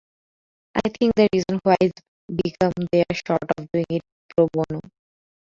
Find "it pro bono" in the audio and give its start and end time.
3.91-4.79